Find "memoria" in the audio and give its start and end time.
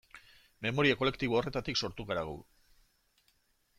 0.65-0.95